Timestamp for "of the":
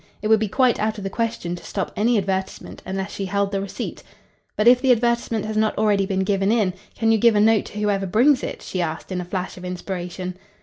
0.97-1.11